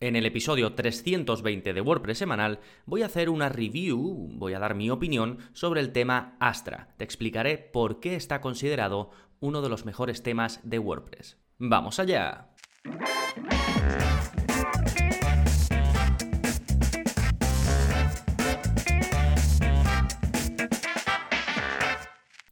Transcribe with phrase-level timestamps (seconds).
[0.00, 4.76] En el episodio 320 de WordPress semanal voy a hacer una review, voy a dar
[4.76, 6.94] mi opinión sobre el tema Astra.
[6.98, 11.38] Te explicaré por qué está considerado uno de los mejores temas de WordPress.
[11.58, 12.54] ¡Vamos allá!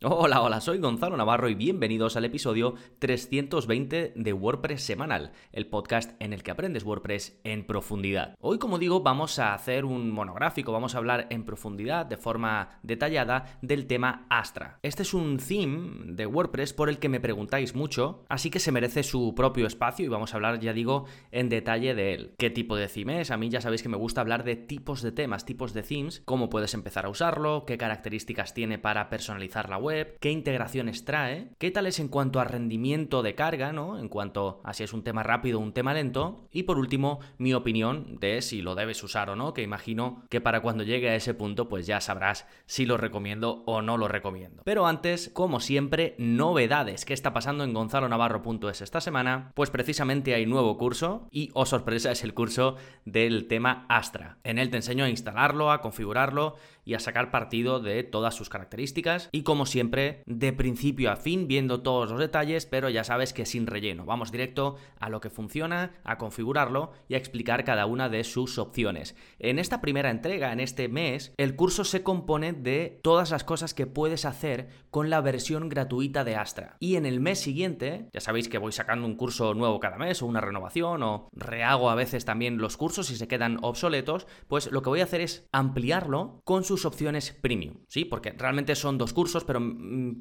[0.09, 6.13] Hola, hola, soy Gonzalo Navarro y bienvenidos al episodio 320 de WordPress Semanal, el podcast
[6.23, 8.37] en el que aprendes WordPress en profundidad.
[8.41, 12.79] Hoy, como digo, vamos a hacer un monográfico, vamos a hablar en profundidad, de forma
[12.85, 14.79] detallada, del tema Astra.
[14.85, 18.71] Este es un theme de WordPress por el que me preguntáis mucho, así que se
[18.71, 22.35] merece su propio espacio y vamos a hablar, ya digo, en detalle de él.
[22.39, 23.33] ¿Qué tipo de theme es?
[23.33, 26.23] A mí ya sabéis que me gusta hablar de tipos de temas, tipos de themes,
[26.25, 31.51] cómo puedes empezar a usarlo, qué características tiene para personalizar la web, qué integraciones trae,
[31.59, 33.99] qué tal es en cuanto a rendimiento de carga, ¿no?
[33.99, 36.49] En cuanto a si es un tema rápido o un tema lento.
[36.51, 40.41] Y por último, mi opinión de si lo debes usar o no, que imagino que
[40.41, 44.09] para cuando llegue a ese punto, pues ya sabrás si lo recomiendo o no lo
[44.09, 44.63] recomiendo.
[44.65, 47.05] Pero antes, como siempre, novedades.
[47.05, 49.53] ¿Qué está pasando en gonzalonavarro.es esta semana?
[49.55, 54.39] Pues precisamente hay nuevo curso y, oh sorpresa, es el curso del tema Astra.
[54.45, 58.49] En él te enseño a instalarlo, a configurarlo y a sacar partido de todas sus
[58.49, 63.33] características y como siempre de principio a fin viendo todos los detalles pero ya sabes
[63.33, 64.05] que sin relleno.
[64.05, 68.59] Vamos directo a lo que funciona a configurarlo y a explicar cada una de sus
[68.59, 69.17] opciones.
[69.39, 73.75] En esta primera entrega en este mes el curso se compone de todas las cosas
[73.75, 76.77] que puedes hacer con la versión gratuita de Astra.
[76.81, 80.23] Y en el mes siguiente ya sabéis que voy sacando un curso nuevo cada mes
[80.23, 84.71] o una renovación o rehago a veces también los cursos si se quedan obsoletos pues
[84.73, 88.05] lo que voy a hacer es ampliarlo con sus opciones premium, ¿sí?
[88.05, 89.61] Porque realmente son dos cursos, pero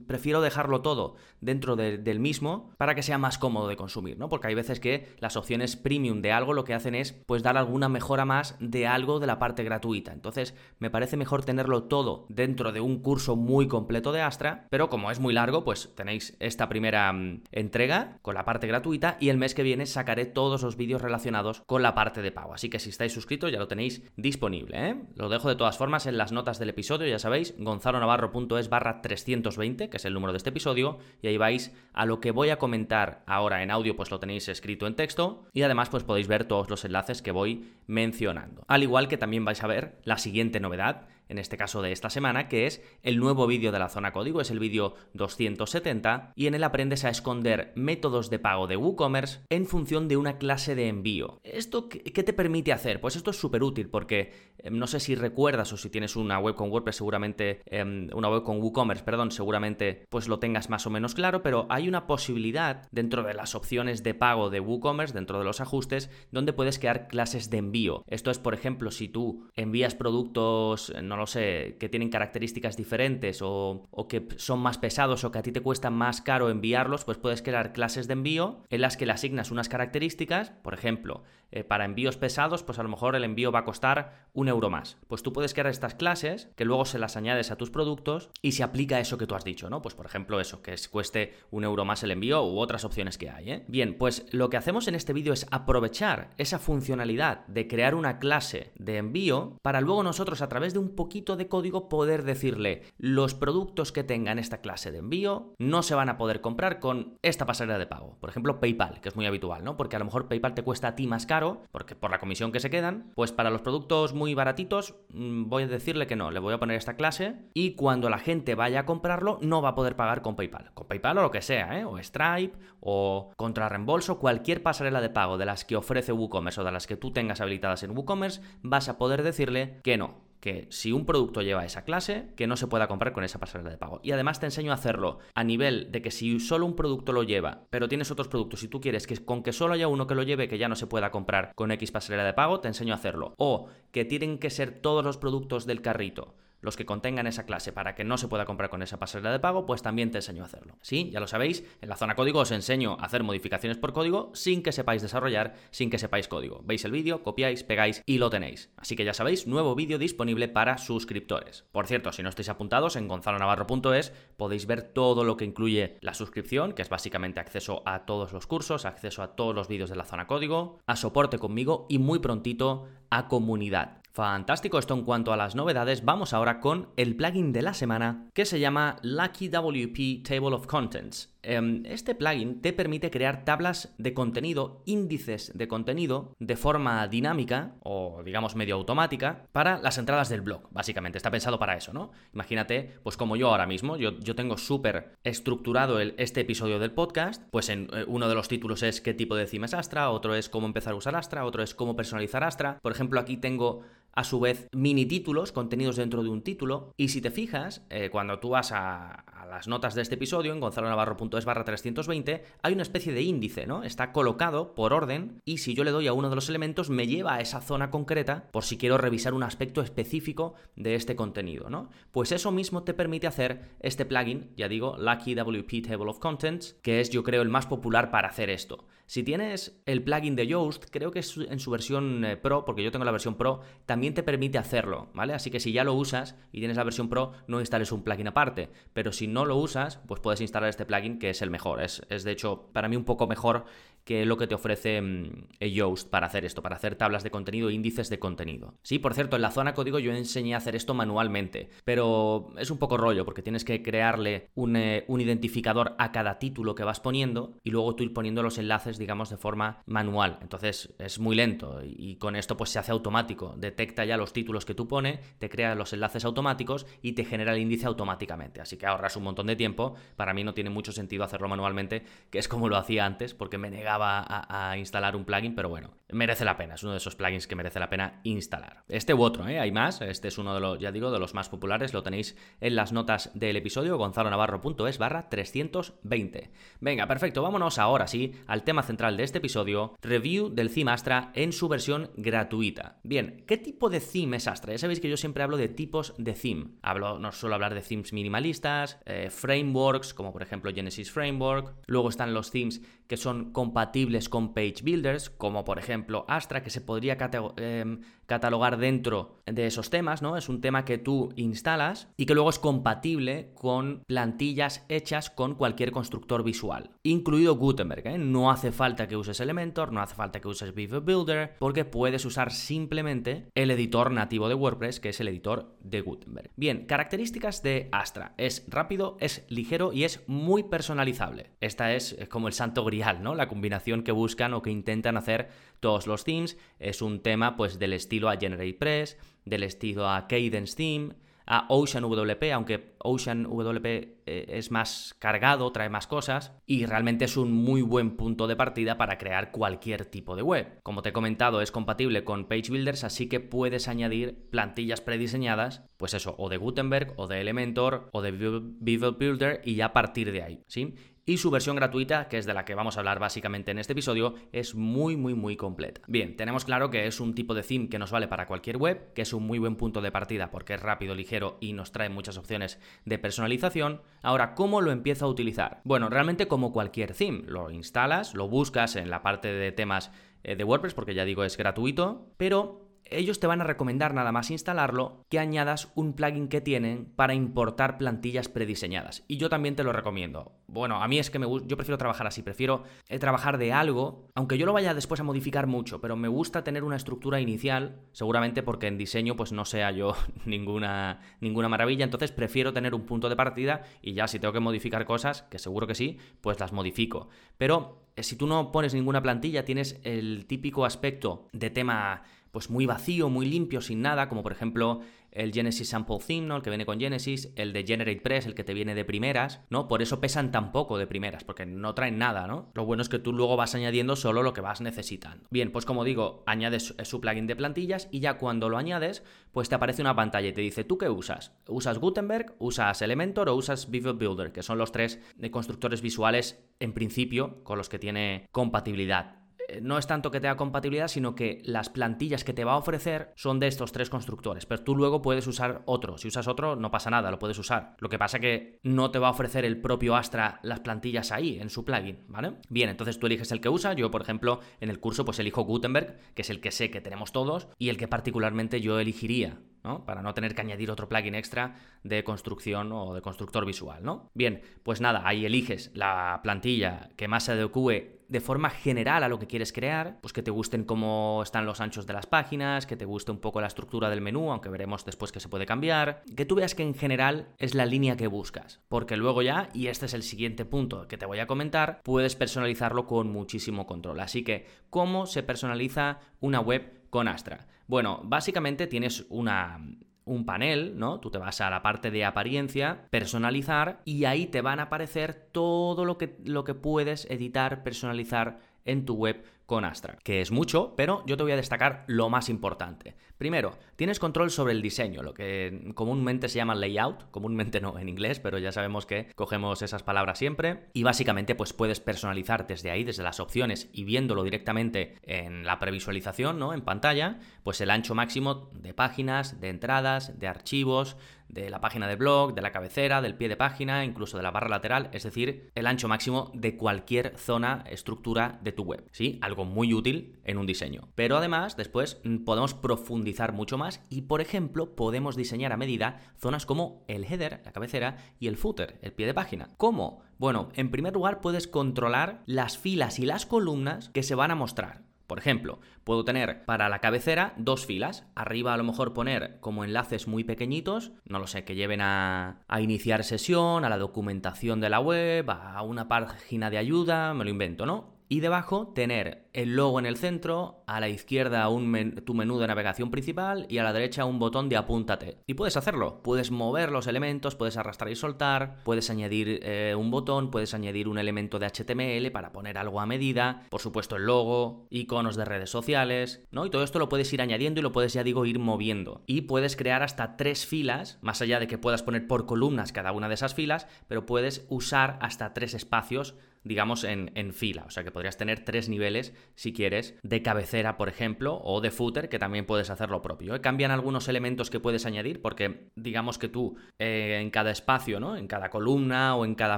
[0.08, 4.30] prefiero dejarlo todo dentro del mismo para que sea más cómodo de consumir, ¿no?
[4.30, 7.58] Porque hay veces que las opciones premium de algo lo que hacen es pues dar
[7.58, 10.14] alguna mejora más de algo de la parte gratuita.
[10.14, 14.90] Entonces, me parece mejor tenerlo todo dentro de un curso muy completo de Astra, pero
[14.90, 19.30] como es muy largo, pues tenéis esta primera mm, entrega con la parte gratuita y
[19.30, 22.54] el mes que viene sacaré todos los vídeos relacionados con la parte de pago.
[22.54, 24.96] Así que si estáis suscritos ya lo tenéis disponible, ¿eh?
[25.16, 29.02] Lo dejo de todas formas en las notas del episodio, ya sabéis, gonzalonavarro.es barra
[29.42, 32.50] 320, que es el número de este episodio, y ahí vais a lo que voy
[32.50, 36.28] a comentar ahora en audio, pues lo tenéis escrito en texto, y además pues podéis
[36.28, 38.64] ver todos los enlaces que voy mencionando.
[38.68, 42.10] Al igual que también vais a ver la siguiente novedad, en este caso de esta
[42.10, 46.48] semana, que es el nuevo vídeo de la zona código, es el vídeo 270, y
[46.48, 50.76] en él aprendes a esconder métodos de pago de WooCommerce en función de una clase
[50.76, 51.40] de envío.
[51.44, 53.02] ¿Esto qué te permite hacer?
[53.02, 56.40] Pues esto es súper útil porque em, no sé si recuerdas o si tienes una
[56.40, 60.86] web con WordPress seguramente, em, una web con WooCommerce, perdón, seguramente pues lo tengas más
[60.88, 65.14] o menos claro, pero hay una posibilidad dentro de las opciones de pago de WooCommerce,
[65.14, 68.04] dentro de los ajustes, donde puedes crear clases de envío.
[68.08, 73.40] Esto es, por ejemplo, si tú envías productos, no lo sé, que tienen características diferentes
[73.42, 77.18] o, que son más pesados o que a ti te cuesta más caro enviarlos, pues
[77.18, 81.64] puedes crear clases de envío en las que le asignas unas características, por ejemplo, eh,
[81.64, 84.98] para envíos pesados, pues a lo mejor el envío va a costar un euro más.
[85.08, 88.54] Pues tú puedes crear estas clases que luego se las añades a tus productos y
[88.54, 89.82] se aplica eso que tú has dicho, ¿no?
[89.82, 93.30] Pues por ejemplo eso, que cueste un euro más el envío u otras opciones que
[93.30, 93.66] hay, ¿eh?
[93.68, 98.20] Bien, pues lo que hacemos en este vídeo es aprovechar esa funcionalidad de crear una
[98.20, 102.84] clase de envío para luego nosotros a través de un poquito de código poder decirle
[102.98, 107.18] los productos que tengan esta clase de envío no se van a poder comprar con
[107.22, 108.18] esta pasarela de pago.
[108.20, 109.78] Por ejemplo, PayPal, que es muy habitual, ¿no?
[109.78, 111.35] Porque a lo mejor PayPal te cuesta a ti más caro
[111.72, 115.64] porque por la comisión que se quedan, pues para los productos muy baratitos mm, voy
[115.64, 118.82] a decirle que no, le voy a poner esta clase y cuando la gente vaya
[118.82, 121.80] a comprarlo no va a poder pagar con PayPal, con PayPal o lo que sea,
[121.80, 121.86] ¿eh?
[121.86, 126.64] o Stripe o contra reembolso, cualquier pasarela de pago de las que ofrece WooCommerce o
[126.64, 130.68] de las que tú tengas habilitadas en WooCommerce, vas a poder decirle que no, que
[130.70, 133.80] si un producto lleva esa clase, que no se pueda comprar con esa pasarela de
[133.80, 134.00] pago.
[134.04, 137.24] Y además te enseño a hacerlo a nivel de que si solo un producto lo
[137.24, 140.14] lleva, pero tienes otros productos y tú quieres que con que solo haya uno que
[140.14, 142.94] lo lleve, que ya no se pueda comprar con X pasarela de pago, te enseño
[142.94, 143.34] a hacerlo.
[143.40, 147.72] O que tienen que ser todos los productos del carrito los que contengan esa clase
[147.72, 150.44] para que no se pueda comprar con esa pasarela de pago, pues también te enseño
[150.44, 150.78] a hacerlo.
[150.82, 154.32] Sí, ya lo sabéis, en la zona código os enseño a hacer modificaciones por código
[154.34, 156.62] sin que sepáis desarrollar, sin que sepáis código.
[156.66, 158.70] Veis el vídeo, copiáis, pegáis y lo tenéis.
[158.76, 161.66] Así que ya sabéis, nuevo vídeo disponible para suscriptores.
[161.72, 166.14] Por cierto, si no estáis apuntados en gonzalonavarro.es podéis ver todo lo que incluye la
[166.14, 169.96] suscripción, que es básicamente acceso a todos los cursos, acceso a todos los vídeos de
[169.96, 174.05] la zona código, a soporte conmigo y muy prontito a comunidad.
[174.16, 178.30] Fantástico esto en cuanto a las novedades, vamos ahora con el plugin de la semana
[178.34, 181.36] que se llama Lucky WP Table of Contents.
[181.48, 187.76] em, este plugin te permite crear tablas de contenido, índices de contenido, de forma dinámica
[187.84, 191.18] o digamos medio automática para las entradas del blog, básicamente.
[191.18, 192.12] Está pensado para eso, ¿no?
[192.34, 197.44] Imagínate, pues como yo ahora mismo, yo, yo tengo súper estructurado este episodio del podcast,
[197.52, 200.34] pues en eh, uno de los títulos es qué tipo de theme es Astra, otro
[200.34, 202.80] es cómo empezar a usar Astra, otro es cómo personalizar Astra.
[202.82, 203.84] Por ejemplo, aquí tengo
[204.16, 206.94] a su vez mini títulos, contenidos dentro de un título.
[206.98, 210.60] Y si te fijas, eh, cuando tú vas a, las notas de este episodio, en
[210.60, 213.84] gonzalonavarro.es barra 320, hay una especie de índice, ¿no?
[213.84, 217.08] Está colocado por orden y si yo le doy a uno de los elementos, me
[217.08, 221.70] lleva a esa zona concreta por si quiero revisar un aspecto específico de este contenido,
[221.70, 221.90] ¿no?
[222.12, 226.76] Pues eso mismo te permite hacer este plugin, ya digo, Lucky WP Table of Contents,
[226.82, 228.86] que es yo creo el más popular para hacer esto.
[229.08, 232.84] Si tienes el plugin de Yoast, creo que es en su versión eh, Pro, porque
[232.84, 235.34] yo tengo la versión Pro, también te permite hacerlo, ¿vale?
[235.34, 238.28] Así que si ya lo usas y tienes la versión Pro, no instales un plugin
[238.28, 238.70] aparte.
[238.94, 241.82] Pero si no lo usas, pues puedes instalar este plugin que es el mejor.
[241.82, 243.66] Es, es de hecho para mí un poco mejor
[244.06, 247.72] que lo que te ofrece mm, Yoast para hacer esto, para hacer tablas de contenido,
[247.72, 248.76] índices de contenido.
[248.84, 252.70] Sí, por cierto, en la zona código yo enseñé a hacer esto manualmente, pero es
[252.70, 256.84] un poco rollo porque tienes que crearle un, eh, un identificador a cada título que
[256.84, 260.40] vas poniendo y luego tú ir poniendo los enlaces, digamos, de forma manual.
[260.42, 263.56] Entonces es muy lento y con esto pues se hace automático.
[263.58, 267.54] Detecta ya los títulos que tú pones, te crea los enlaces automáticos y te genera
[267.54, 268.62] el índice automáticamente.
[268.62, 269.96] Así que ahorras un montón de tiempo.
[270.16, 273.58] Para mí no tiene mucho sentido hacerlo manualmente, que es como lo hacía antes, porque
[273.58, 277.16] me negaba a, instalar un plugin, pero bueno, merece la pena, es uno de esos
[277.16, 278.84] plugins que merece la pena instalar.
[278.88, 279.60] Este u otro, ¿eh?
[279.60, 282.38] hay más, este es uno de los, ya digo, de los más populares, lo tenéis
[282.62, 286.52] en las notas del episodio, gonzalonavarro.es barra 320.
[286.80, 291.32] Venga, perfecto, vámonos ahora sí al tema central de este episodio, review del theme Astra
[291.36, 293.00] en su versión gratuita.
[293.04, 294.72] Bien, ¿qué tipo de theme es Astra?
[294.72, 296.68] Ya sabéis que yo siempre hablo de tipos de theme.
[296.82, 302.10] Hablo, no suelo hablar de themes minimalistas, eh, frameworks, como por ejemplo Genesis Framework, luego
[302.10, 306.82] están los themes que son compatibles con page builders, como por ejemplo Astra, que se
[306.82, 307.18] podría
[307.58, 310.38] em, catalogar dentro de esos temas, ¿no?
[310.38, 315.56] Es un tema que tú instalas y que luego es compatible con plantillas hechas con
[315.56, 318.08] cualquier constructor visual, incluido Gutenberg.
[318.08, 318.18] ¿eh?
[318.18, 322.26] No hace falta que uses Elementor, no hace falta que uses Beaver Builder, porque puedes
[322.26, 326.52] usar simplemente el editor nativo de WordPress, que es el editor de Gutenberg.
[326.56, 328.34] Bien, características de Astra.
[328.38, 331.52] Es rápido, es ligero y es muy personalizable.
[331.62, 333.36] Esta es como el santo grial, ¿no?
[333.36, 336.58] La combinación que buscan o que intentan hacer todos los themes.
[336.80, 341.16] Es un tema pues del estilo a GeneratePress, del estilo a Cadence Theme,
[341.48, 347.26] a Ocean WP, aunque Ocean WP eh, es más cargado, trae más cosas y realmente
[347.26, 350.80] es un muy buen punto de partida para crear cualquier tipo de web.
[350.84, 355.84] Como te he comentado, es compatible con Page Builders, así que puedes añadir plantillas prediseñadas,
[355.98, 360.32] pues eso, o de Gutenberg, o de Elementor, o de Beaver Builder y ya partir
[360.32, 360.96] de ahí, ¿sí?
[361.26, 363.94] Y su versión gratuita, que es de la que vamos a hablar básicamente en este
[363.94, 366.02] episodio, es muy muy muy completa.
[366.08, 369.14] Bien, tenemos claro que es un tipo de theme que nos vale para cualquier web,
[369.14, 372.10] que es un muy buen punto de partida porque es rápido, ligero y nos trae
[372.10, 374.02] muchas opciones de personalización.
[374.22, 375.82] Ahora, ¿cómo lo empiezo a utilizar?
[375.84, 380.12] Bueno, realmente como cualquier theme, lo instalas, lo buscas en la parte de temas
[380.44, 384.32] eh, de WordPress porque ya digo es gratuito, pero ellos te van a recomendar nada
[384.32, 389.24] más instalarlo que añadas un plugin que tienen para importar plantillas prediseñadas.
[389.28, 390.54] Y yo también te lo recomiendo.
[390.68, 394.28] Bueno, a mí es que me yo prefiero trabajar así, prefiero eh, trabajar de algo,
[394.34, 398.02] aunque yo lo vaya después a modificar mucho, pero me gusta tener una estructura inicial,
[398.12, 403.06] seguramente porque en diseño pues no sea yo ninguna, ninguna maravilla, entonces prefiero tener un
[403.06, 406.60] punto de partida y ya si tengo que modificar cosas, que seguro que sí, pues
[406.60, 407.30] las modifico.
[407.58, 412.24] Pero eh, si tú no pones ninguna plantilla, tienes el típico aspecto de tema
[412.56, 415.02] pues muy vacío, muy limpio, sin nada, como por ejemplo
[415.34, 416.56] el Genesis Sample Theme.
[416.56, 419.90] El que viene con Genesis, el de GeneratePress, el que te viene de primeras, ¿no?
[419.90, 422.72] Por eso pesan tan poco de primeras, porque no traen nada, ¿no?
[422.74, 425.50] Lo bueno es que tú luego vas añadiendo solo lo que vas necesitando.
[425.52, 429.22] Bien, pues como digo, añades su plugin de plantillas y ya cuando lo añades,
[429.52, 431.52] pues te aparece una pantalla y te dice, ¿tú qué usas?
[431.68, 434.54] ¿Usas Gutenberg, usas Elementor o usas Beaver Builder?
[434.54, 439.45] Que son los tres de constructores visuales, en principio, con los que tiene compatibilidad.
[439.68, 442.78] Eh, no es tanto que tenga compatibilidad, sino que las plantillas que te va a
[442.78, 446.18] ofrecer son de estos tres constructores, pero tú luego puedes usar otro.
[446.18, 447.96] Si usas otro, no pasa nada, lo puedes usar.
[448.00, 451.60] Lo que pasa que no te va a ofrecer el propio Astra las plantillas ahí,
[451.60, 452.54] en su plugin, ¿vale?
[452.70, 453.94] Bien, entonces tú eliges el que usa.
[453.94, 457.02] Yo, por ejemplo, en el curso, pues elijo Gutenberg, que es el que sé que
[457.02, 459.60] tenemos todos y el que particularmente yo elegiría
[460.06, 464.30] Para no tener que añadir otro plugin extra de construcción o de constructor visual, ¿no?
[464.34, 469.30] Bien, pues nada, ahí eliges la plantilla que más se adecue de forma general a
[469.30, 472.86] lo que quieres crear, pues que te gusten cómo están los anchos de las páginas,
[472.86, 475.66] que te guste un poco la estructura del menú, aunque veremos después que se puede
[475.66, 479.70] cambiar, que tú veas que en general es la línea que buscas, porque luego ya,
[479.74, 483.86] y este es el siguiente punto que te voy a comentar, puedes personalizarlo con muchísimo
[483.86, 484.20] control.
[484.20, 487.66] Así que, ¿cómo se personaliza una web con Astra?
[487.88, 489.80] Bueno, básicamente tienes una,
[490.26, 491.22] un panel, ¿no?
[491.22, 495.34] Tú te vas a la parte de apariencia, personalizar, y ahí te van a aparecer
[495.54, 500.52] todo lo que, lo que puedes editar, personalizar en tu web con Astra, que es
[500.52, 503.16] mucho, pero yo te voy a destacar lo más importante.
[503.38, 508.08] Primero, tienes control sobre el diseño, lo que comúnmente se llama layout, comúnmente no en
[508.08, 512.92] inglés, pero ya sabemos que cogemos esas palabras siempre, y básicamente pues puedes personalizar desde
[512.92, 516.74] ahí, desde las opciones y viéndolo directamente en la previsualización, ¿no?
[516.74, 521.18] En pantalla, pues el ancho máximo de páginas, de entradas, de archivos,
[521.48, 524.52] de la página de blog, de la cabecera, del pie de página, incluso de la
[524.52, 529.38] barra lateral, es decir, el ancho máximo de cualquier zona, estructura de tu web, ¿sí?
[529.56, 531.08] Algo muy útil en un diseño.
[531.16, 536.20] Pero además, después mm, podemos profundizar mucho más y, por ejemplo, podemos diseñar a medida
[536.38, 539.70] zonas como el header, la cabecera, y el footer, el pie de página.
[539.78, 540.24] ¿Cómo?
[540.38, 544.56] Bueno, en primer lugar puedes controlar las filas y las columnas que se van a
[544.56, 545.04] mostrar.
[545.26, 548.26] Por ejemplo, puedo tener para la cabecera dos filas.
[548.36, 552.60] Arriba a lo mejor poner como enlaces muy pequeñitos, no lo sé, que lleven a,
[552.78, 557.50] iniciar sesión, a la documentación de la web, a una página de ayuda, me lo
[557.50, 558.15] invento, ¿no?
[558.28, 562.68] Y debajo tener el logo en el centro, a la izquierda un tu menú de
[562.68, 565.38] navegación principal y a la derecha un botón de apúntate.
[565.48, 570.12] Y puedes hacerlo, puedes mover los elementos, puedes arrastrar y soltar, puedes añadir eh, un
[570.12, 574.26] botón, puedes añadir un elemento de HTML para poner algo a medida, por supuesto el
[574.26, 576.66] logo, iconos de redes sociales, ¿no?
[576.66, 579.24] Y todo esto lo puedes ir añadiendo y lo puedes, ya digo, ir moviendo.
[579.28, 583.12] Y puedes crear hasta tres filas, más allá de que puedas poner por columnas cada
[583.12, 587.86] una de esas filas, pero puedes usar hasta tres espacios digamos, en, fila.
[587.88, 591.92] O sea que podrías tener tres niveles, si quieres, de cabecera, por ejemplo, o de
[591.92, 593.56] footer, que también puedes hacer lo propio.
[593.56, 593.62] ¿eh?
[593.62, 598.36] Cambian algunos elementos que puedes añadir, porque digamos que tú eh, en cada espacio, ¿no?
[598.36, 599.78] En cada columna o en cada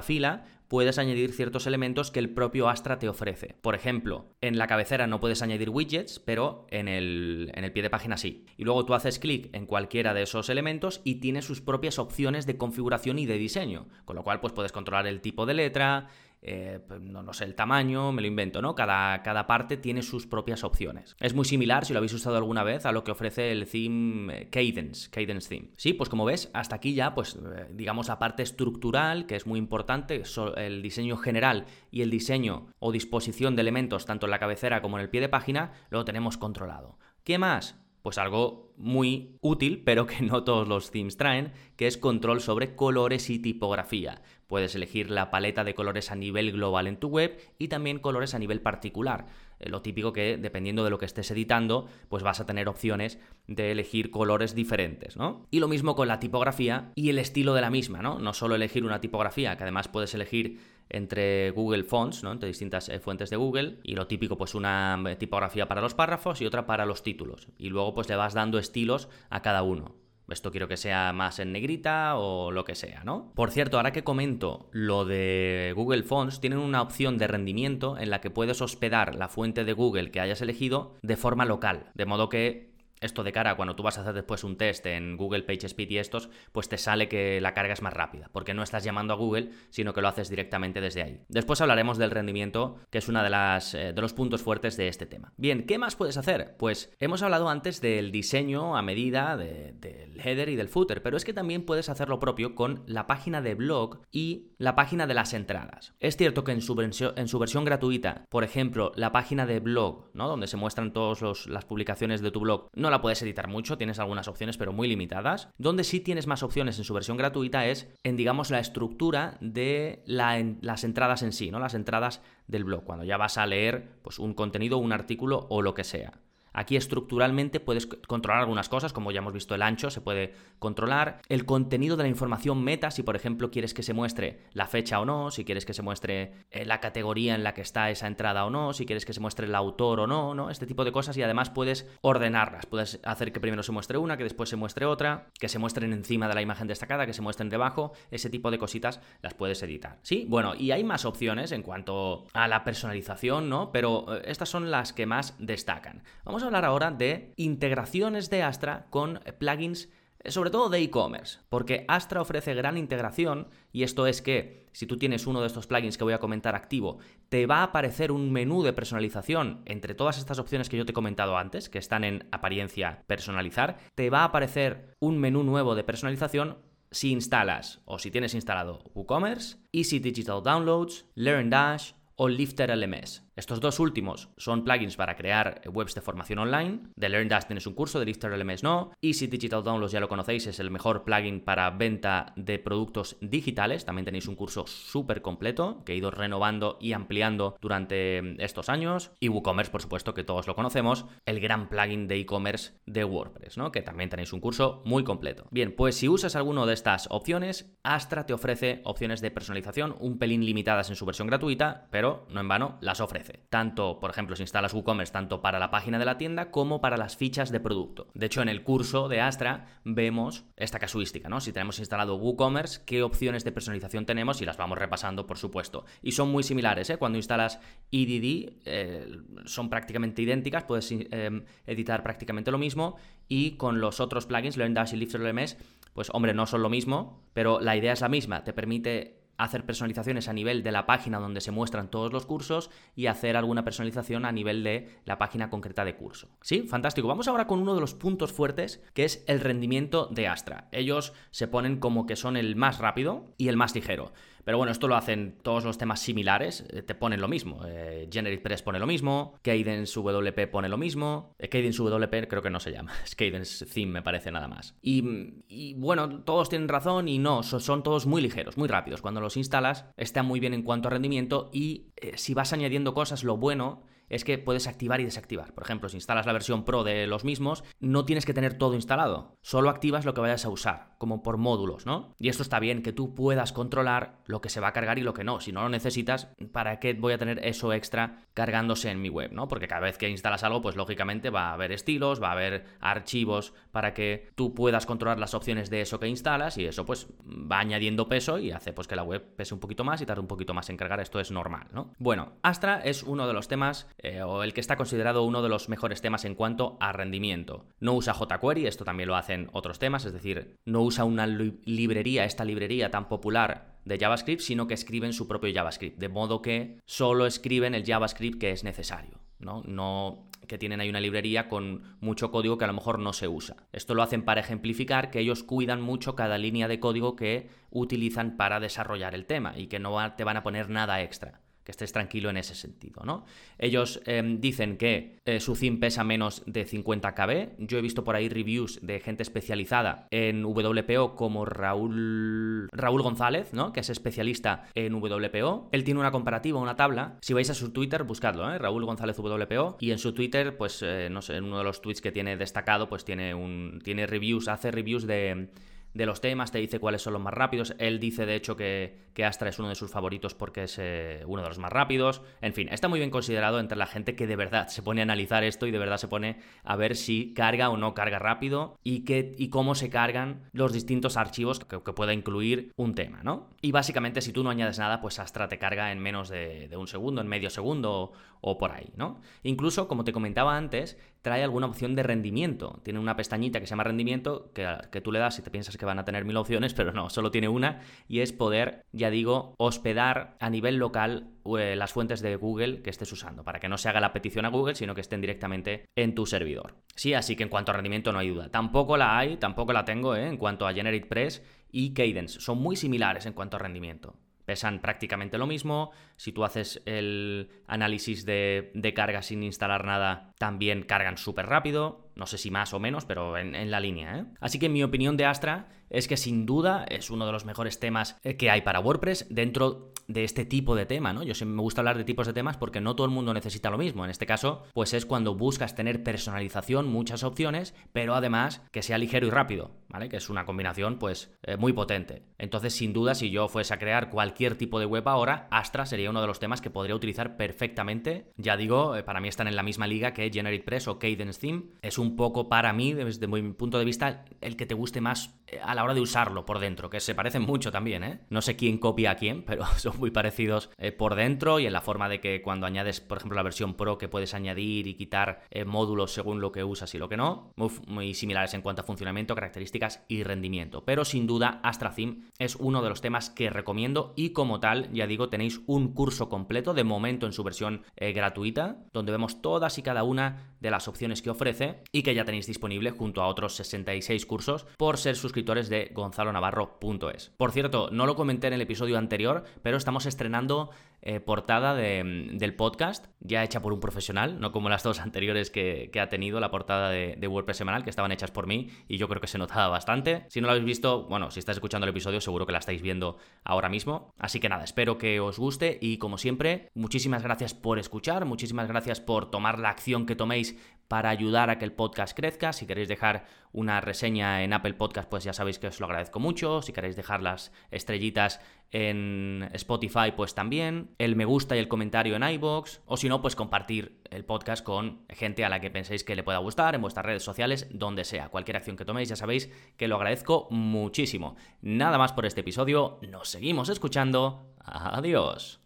[0.00, 3.56] fila, puedes añadir ciertos elementos que el propio Astra te ofrece.
[3.60, 7.82] Por ejemplo, en la cabecera no puedes añadir widgets, pero en el, en el pie
[7.82, 8.46] de página sí.
[8.56, 12.46] Y luego tú haces clic en cualquiera de esos elementos y tiene sus propias opciones
[12.46, 13.88] de configuración y de diseño.
[14.04, 16.08] Con lo cual, pues puedes controlar el tipo de letra,
[16.40, 18.74] eh, pues, no, sé, el tamaño, me lo invento, ¿no?
[18.74, 21.16] Cada, cada, parte tiene sus propias opciones.
[21.20, 24.42] Es muy similar, si lo habéis usado alguna vez, a lo que ofrece el theme
[24.42, 25.70] eh, Cadence, Cadence Theme.
[25.76, 29.46] Sí, pues como ves, hasta aquí ya, pues eh, digamos la parte estructural, que es
[29.46, 30.22] muy importante,
[30.56, 34.98] el diseño general y el diseño o disposición de elementos, tanto en la cabecera como
[34.98, 36.98] en el pie de página, lo tenemos controlado.
[37.24, 37.76] ¿Qué más?
[38.08, 42.74] Pues algo muy útil, pero que no todos los themes traen, que es control sobre
[42.74, 44.22] colores y tipografía.
[44.46, 48.32] Puedes elegir la paleta de colores a nivel global en tu web y también colores
[48.32, 49.26] a nivel particular.
[49.60, 53.18] Eh, lo típico que dependiendo de lo que estés editando, pues vas a tener opciones
[53.46, 55.46] de elegir colores diferentes, ¿no?
[55.50, 58.18] Y lo mismo con la tipografía y el estilo de la misma, ¿no?
[58.18, 60.60] No solo elegir una tipografía, que además puedes elegir
[60.90, 62.32] entre Google Fonts, ¿no?
[62.32, 65.94] entre distintas eh, fuentes de Google, y lo típico, pues una eh, tipografía para los
[65.94, 67.48] párrafos y otra para los títulos.
[67.58, 69.94] Y luego pues le vas dando estilos a cada uno.
[70.28, 73.32] Esto quiero que sea más en negrita o lo que sea, ¿no?
[73.34, 78.10] Por cierto, ahora que comento lo de Google Fonts, tienen una opción de rendimiento en
[78.10, 81.90] la que puedes hospedar la fuente de Google que hayas elegido de forma local.
[81.94, 82.67] De modo que
[83.00, 85.98] esto de cara cuando tú vas a hacer después un test en Google PageSpeed y
[85.98, 89.16] estos, pues te sale que la carga es más rápida, porque no estás llamando a
[89.16, 91.20] Google, sino que lo haces directamente desde ahí.
[91.28, 93.28] Después hablaremos del rendimiento, que es uno de,
[93.74, 95.32] eh, de los puntos fuertes de este tema.
[95.36, 96.56] Bien, ¿qué más puedes hacer?
[96.58, 101.24] Pues hemos hablado antes del diseño a medida del header y del footer, pero es
[101.24, 105.14] que también puedes hacer lo propio con la página de blog y la página de
[105.14, 105.94] las entradas.
[106.00, 109.60] Es cierto que en su versión, en su versión gratuita, por ejemplo, la página de
[109.60, 110.28] blog, ¿no?
[110.28, 113.98] donde se muestran todas las publicaciones de tu blog, no la puedes editar mucho, tienes
[113.98, 115.48] algunas opciones pero muy limitadas.
[115.58, 120.02] Donde sí tienes más opciones en su versión gratuita es en, digamos, la estructura de
[120.06, 121.58] las entradas en sí, ¿no?
[121.58, 125.62] Las entradas del blog, cuando ya vas a leer pues, un contenido, un artículo o
[125.62, 126.12] lo que sea.
[126.58, 131.22] Aquí estructuralmente puedes controlar algunas cosas, como ya hemos visto el ancho, se puede controlar.
[131.28, 134.98] El contenido de la información meta, si por ejemplo quieres que se muestre la fecha
[134.98, 138.08] o no, si quieres que se muestre eh, la categoría en la que está esa
[138.08, 140.50] entrada o no, si quieres que se muestre el autor o no, ¿no?
[140.50, 142.66] Este tipo de cosas y además puedes ordenarlas.
[142.66, 145.92] Puedes hacer que primero se muestre una, que después se muestre otra, que se muestren
[145.92, 147.92] encima de la imagen destacada, que se muestren debajo.
[148.10, 150.00] Ese tipo de cositas las puedes editar.
[150.02, 153.70] Sí, bueno, y hay más opciones en cuanto a la personalización, ¿no?
[153.70, 156.02] Pero eh, estas son las que más destacan.
[156.24, 159.88] Vamos a hablar ahora de integraciones de Astra con plugins
[160.26, 164.98] sobre todo de e-commerce, porque Astra ofrece gran integración y esto es que si tú
[164.98, 168.32] tienes uno de estos plugins que voy a comentar activo, te va a aparecer un
[168.32, 172.04] menú de personalización entre todas estas opciones que yo te he comentado antes, que están
[172.04, 176.58] en apariencia personalizar, te va a aparecer un menú nuevo de personalización
[176.90, 183.27] si instalas o si tienes instalado WooCommerce, Easy Digital Downloads, LearnDash o Lifter LMS.
[183.38, 186.80] Estos dos últimos son plugins para crear webs de formación online.
[186.96, 188.90] De LearnDash tienes un curso, de Lifter LMS no.
[189.00, 193.84] Easy Digital Downloads ya lo conocéis, es el mejor plugin para venta de productos digitales.
[193.84, 199.12] También tenéis un curso súper completo que he ido renovando y ampliando durante estos años.
[199.20, 203.56] Y WooCommerce, por supuesto, que todos lo conocemos, el gran plugin de e-commerce de WordPress,
[203.56, 203.70] ¿no?
[203.70, 205.46] Que también tenéis un curso muy completo.
[205.52, 210.18] Bien, pues si usas alguno de estas opciones, Astra te ofrece opciones de personalización un
[210.18, 213.27] pelín limitadas en su versión gratuita, pero no en vano las ofrece.
[213.48, 216.96] Tanto, por ejemplo, si instalas WooCommerce, tanto para la página de la tienda como para
[216.96, 218.08] las fichas de producto.
[218.14, 221.40] De hecho, en el curso de Astra vemos esta casuística, ¿no?
[221.40, 225.84] Si tenemos instalado WooCommerce, qué opciones de personalización tenemos y las vamos repasando, por supuesto.
[226.02, 226.96] Y son muy similares, ¿eh?
[226.96, 227.60] Cuando instalas
[227.92, 232.96] EDD, eh, son prácticamente idénticas, puedes eh, editar prácticamente lo mismo.
[233.28, 235.56] Y con los otros plugins, LearnDash y LiftLMS,
[235.92, 238.44] pues hombre, no son lo mismo, pero la idea es la misma.
[238.44, 242.70] Te permite hacer personalizaciones a nivel de la página donde se muestran todos los cursos
[242.94, 246.28] y hacer alguna personalización a nivel de la página concreta de curso.
[246.42, 247.08] Sí, fantástico.
[247.08, 250.68] Vamos ahora con uno de los puntos fuertes que es el rendimiento de Astra.
[250.72, 254.12] Ellos se ponen como que son el más rápido y el más ligero.
[254.48, 257.60] Pero bueno, esto lo hacen todos los temas similares, eh, te ponen lo mismo.
[257.66, 262.48] Eh, GeneratePress pone lo mismo, Cadence WP pone lo mismo, eh, Cadence WP creo que
[262.48, 264.74] no se llama, es Cadence Theme me parece nada más.
[264.80, 269.02] Y, bueno, todos tienen razón y no, son, todos muy ligeros, muy rápidos.
[269.02, 273.24] Cuando los instalas están muy bien en cuanto a rendimiento y si vas añadiendo cosas,
[273.24, 275.54] lo bueno es que puedes activar y desactivar.
[275.54, 278.74] Por ejemplo, si instalas la versión Pro de los mismos, no tienes que tener todo
[278.74, 279.36] instalado.
[279.42, 282.14] Solo activas lo que vayas a usar, como por módulos, ¿no?
[282.18, 285.02] Y esto está bien, que tú puedas controlar lo que se va a cargar y
[285.02, 285.40] lo que no.
[285.40, 289.32] Si no lo necesitas, ¿para qué voy a tener eso extra cargándose en mi web,
[289.32, 289.48] ¿no?
[289.48, 292.64] Porque cada vez que instalas algo, pues lógicamente va a haber estilos, va a haber
[292.80, 297.08] archivos para que tú puedas controlar las opciones de eso que instalas y eso pues
[297.24, 300.20] va añadiendo peso y hace pues que la web pese un poquito más y tarde
[300.20, 301.00] un poquito más en cargar.
[301.00, 301.92] Esto es normal, ¿no?
[301.98, 305.48] Bueno, Astra es uno de los temas eh, o el que está considerado uno de
[305.48, 307.66] los mejores temas en cuanto a rendimiento.
[307.80, 312.24] No usa jQuery, esto también lo hacen otros temas, es decir, no usa una librería,
[312.24, 316.78] esta librería tan popular de JavaScript, sino que escriben su propio JavaScript, de modo que
[316.86, 319.62] solo escriben el JavaScript que es necesario, ¿no?
[319.64, 323.28] No que tienen ahí una librería con mucho código que a lo mejor no se
[323.28, 323.56] usa.
[323.72, 328.36] Esto lo hacen para ejemplificar que ellos cuidan mucho cada línea de código que utilizan
[328.36, 331.92] para desarrollar el tema y que no te van a poner nada extra que estés
[331.92, 333.26] tranquilo en ese sentido, ¿no?
[333.58, 337.56] Ellos em, dicen que eh, su theme pesa menos de 50 KB.
[337.58, 343.52] Yo he visto por ahí reviews de gente especializada en WPO como Raúl, Raúl González,
[343.52, 343.74] ¿no?
[343.74, 345.68] Que es especialista en WPO.
[345.70, 347.18] Él tiene una comparativa, una tabla.
[347.20, 348.56] Si vais a su Twitter, buscadlo, ¿eh?
[348.56, 349.76] Raúl González WPO.
[349.78, 352.38] Y en su Twitter, pues, eh, no sé, en uno de los tweets que tiene
[352.38, 353.82] destacado, pues tiene un.
[353.84, 355.50] tiene reviews, hace reviews de
[355.94, 357.74] de los temas, te dice cuáles son los más rápidos.
[357.78, 361.22] Él dice, de hecho, que, que Astra es uno de sus favoritos porque es eh,
[361.26, 362.22] uno de los más rápidos.
[362.40, 365.04] En fin, está muy bien considerado entre la gente que de verdad se pone a
[365.04, 368.76] analizar esto y de verdad se pone a ver si carga o no carga rápido
[368.84, 373.48] y, y cómo se cargan los distintos archivos que, pueda incluir un tema, ¿no?
[373.60, 376.76] Y básicamente, si tú no añades nada, pues Astra te carga en menos de, de
[376.76, 379.20] un segundo, en medio segundo o por ahí, ¿no?
[379.42, 382.80] Incluso, como te comentaba antes, trae alguna opción de rendimiento.
[382.84, 385.76] Tiene una pestañita que se llama rendimiento que, que tú le das y te piensas
[385.78, 389.08] que van a tener mil opciones, pero no, solo tiene una y es poder, ya
[389.08, 393.68] digo, hospedar a nivel local eh, las fuentes de Google que estés usando, para que
[393.68, 396.74] no se haga la petición a Google, sino que estén directamente en tu servidor.
[396.94, 398.50] Sí, así que en cuanto a rendimiento no hay duda.
[398.50, 400.26] Tampoco la hay, tampoco la tengo ¿eh?
[400.26, 402.40] en cuanto a GeneratePress y Cadence.
[402.40, 404.14] Son muy similares en cuanto a rendimiento
[404.48, 405.90] pesan prácticamente lo mismo.
[406.16, 412.08] Si tú haces el análisis de, carga sin instalar nada, también cargan súper rápido.
[412.14, 414.20] No sé si más o menos, pero en, en la línea.
[414.20, 414.24] ¿eh?
[414.40, 417.78] Así que mi opinión de Astra es que sin duda es uno de los mejores
[417.78, 421.22] temas que hay para WordPress dentro de este tipo de tema, ¿no?
[421.22, 423.70] Yo siempre me gusta hablar de tipos de temas porque no todo el mundo necesita
[423.70, 424.04] lo mismo.
[424.04, 428.98] En este caso, pues es cuando buscas tener personalización, muchas opciones, pero además que sea
[428.98, 430.08] ligero y rápido, ¿vale?
[430.08, 432.22] Que es una combinación, pues, eh, muy potente.
[432.38, 436.10] Entonces, sin duda, si yo fuese a crear cualquier tipo de web ahora, Astra sería
[436.10, 438.32] uno de los temas que podría utilizar perfectamente.
[438.36, 440.98] Ya digo, eh, para mí están en la misma liga que de Generic Press o
[440.98, 441.64] Cadence Theme.
[441.82, 445.38] Es un poco para mí, desde mi punto de vista, el que te guste más
[445.46, 448.20] eh, a la hora de usarlo por dentro, que se parecen mucho también, ¿eh?
[448.30, 451.72] No sé quién copia a quién, pero son muy parecidos eh, por dentro y en
[451.72, 454.94] la forma de que cuando añades, por ejemplo, la versión Pro, que puedes añadir y
[454.94, 458.82] quitar eh, módulos según lo que usas y lo que no, muy, similares en cuanto
[458.82, 460.84] a funcionamiento, características y rendimiento.
[460.84, 464.92] Pero sin duda, Astra Theme es uno de los temas que recomiendo y como tal,
[464.92, 469.78] ya digo, tenéis un curso completo de momento en su versión gratuita, donde vemos todas
[469.78, 473.26] y cada una de las opciones que ofrece y que ya tenéis disponible junto a
[473.26, 477.32] otros 66 cursos por ser suscriptores de gonzalonavarro.es.
[477.36, 482.54] Por cierto, no lo comenté en el episodio anterior, pero estamos estrenando eh, portada del
[482.54, 486.50] podcast, ya hecha por un profesional, no como las dos anteriores que, ha tenido la
[486.50, 489.38] portada de, de, WordPress semanal, que estaban hechas por mí y yo creo que se
[489.38, 490.24] notaba bastante.
[490.28, 492.82] Si no lo habéis visto, bueno, si estáis escuchando el episodio, seguro que la estáis
[492.82, 494.12] viendo ahora mismo.
[494.18, 498.68] Así que nada, espero que os guste y como siempre, muchísimas gracias por escuchar, muchísimas
[498.68, 500.56] gracias por tomar la acción que toméis
[500.88, 502.52] para ayudar a que el podcast crezca.
[502.52, 506.18] Si queréis dejar una reseña en Apple Podcast, pues ya sabéis que os lo agradezco
[506.18, 506.62] mucho.
[506.62, 510.90] Si queréis dejar las estrellitas en Spotify, pues también.
[510.98, 512.82] El me gusta y el comentario en iBox.
[512.86, 516.22] O si no, pues compartir el podcast con gente a la que penséis que le
[516.22, 518.28] pueda gustar en vuestras redes sociales, donde sea.
[518.28, 521.36] Cualquier acción que toméis, ya sabéis que lo agradezco muchísimo.
[521.62, 522.98] Nada más por este episodio.
[523.08, 524.54] Nos seguimos escuchando.
[524.64, 525.60] Adiós.